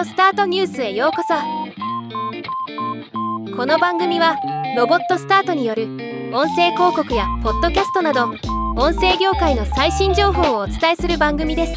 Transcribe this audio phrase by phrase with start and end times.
[0.00, 1.34] オスタートニュースへようこそ。
[3.54, 4.34] この番組は
[4.74, 5.84] ロボットスタートによる
[6.32, 8.30] 音声広告やポッドキャストなど
[8.78, 11.74] 音声業界の最新情報をお伝えする番組です。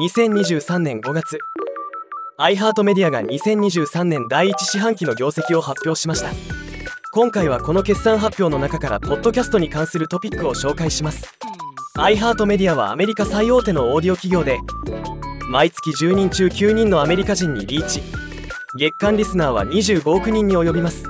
[0.00, 1.38] 2023年5月。
[2.44, 6.30] iHeartMedia が2023年第1四半期の業績を発表しました。
[7.12, 11.24] 今回はこの決算発表の中からポッドキャストに関するトピックを紹介します。
[11.96, 14.58] iHeartMedia はアメリカ最大手のオーディオ企業で
[15.48, 18.02] 毎月10人中9人のアメリカ人にリーチ。
[18.76, 21.04] 月間リスナーは25億人に及びます。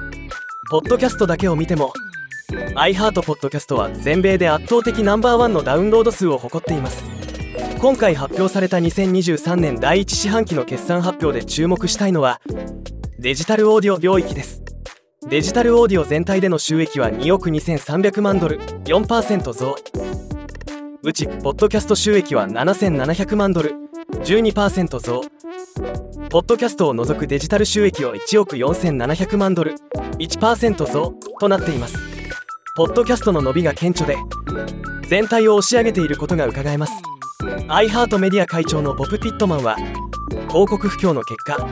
[0.70, 1.94] ポッドキャストだけを見ても
[2.74, 7.21] iHeartPodcasts は全米で圧倒的ナンバーワンのダウンロード数を誇っています。
[7.82, 12.40] 今回発表された2023年第1四半期の決算発表で注目したいのは
[13.18, 14.62] デジタルオーディオ領域です。
[15.28, 19.74] デジタルオーディオ全体での収益は2億2300万ドル4%増。
[21.02, 23.74] うちポッドキャスト収益は7700万ドル
[24.12, 25.22] 12%増。
[26.30, 29.74] ポッドキャストを除くデジタル収益は1億4700万ドル
[30.20, 31.98] 1%増となっています。
[32.76, 34.16] ポッドキャストの伸びが顕著で
[35.08, 36.92] 全体を押し上げていることがうかがえます。
[37.68, 39.76] アイハートメディア会長のボブ・ピットマンは
[40.48, 41.68] 広告不況の結果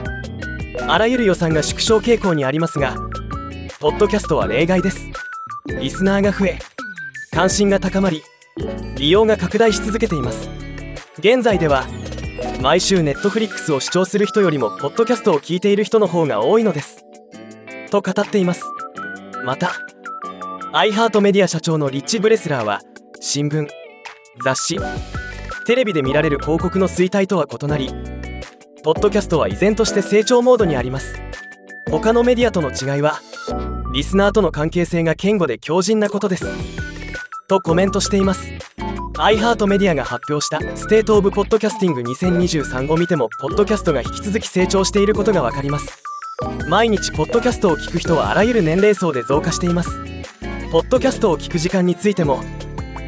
[0.87, 2.95] あらゆる予算が縮小傾向にありますが
[3.79, 5.09] ポッドキャストは例外です。
[5.79, 6.59] リスナーが増え
[7.31, 8.21] 関心が高まり
[8.95, 10.49] 利用が拡大し続けています。
[11.19, 11.85] 現在では
[12.61, 17.05] 毎週ネットフリックスを視聴する人よりもポッドキャストを聞いている人の方が多いのです。
[17.89, 18.63] と語っています。
[19.43, 19.71] また
[20.73, 22.81] iHeartMedia 社長のリッチ・ブレスラーは
[23.19, 23.67] 新聞
[24.43, 24.77] 雑誌
[25.65, 27.89] テレビで見られる広告の衰退とは異なり
[28.83, 31.21] ポッドキャストは依然として成長モードにあります。
[31.91, 33.19] 他のメディアとの違いは
[33.93, 36.45] リスナーとの関係性が堅固で強靭なことです。
[37.47, 38.51] とコメントしています。
[39.19, 46.01] iHeartMedia が発表した State of Podcasting 2023を見てもポッドキャストが引き続き成長していることが分かります。
[46.67, 49.91] 毎日ポッドキャストを聞く人はあらゆる年齢層で増加しています。
[50.71, 52.39] ポッドキャストを聞く時間についても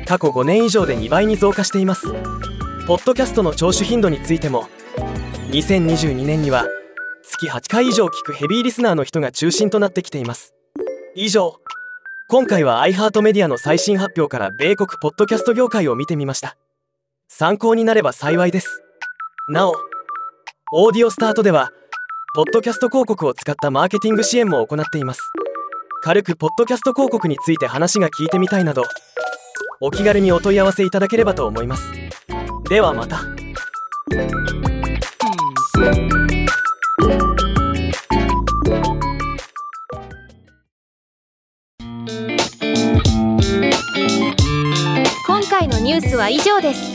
[0.05, 2.11] 過去5年以上で2倍に増加しています。
[2.87, 4.67] ポッドキャストの聴取頻度についても
[5.51, 6.65] 2022年には
[7.23, 10.53] 月8回以上聞くヘビーリスナーの人が中心となってきています。
[11.15, 11.55] 以上
[12.29, 16.57] 今回は iHeart メディアの最新発表から米国ポッドキャスト業界を見てみました。
[17.29, 18.83] 参考になれば幸いです。
[19.49, 19.73] なお
[20.73, 21.71] オーディオスタートでは
[22.35, 25.21] ポッドキャスト広告を使ったマーケティング支援も行っています。
[26.03, 28.83] 軽くポッドキャスト広告について話が聞いてみたいなど
[29.85, 31.91] お気軽にお問い合わせいただければと思います。
[32.69, 33.19] ではまた。
[45.27, 46.93] 今回のニュースは以上です。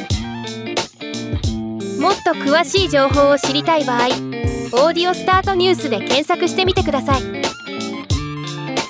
[2.01, 4.07] もっと詳しい情報を知りたい場合
[4.73, 7.23] 「オーディオスタートニュース」で検索してみてください。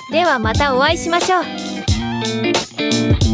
[0.09, 3.28] ではまたお会いしましょう。